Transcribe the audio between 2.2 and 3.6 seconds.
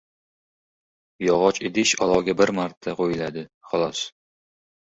bir marta qo‘yiladi,